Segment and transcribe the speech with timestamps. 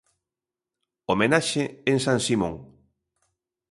[1.09, 2.55] Homenaxe en San Simón.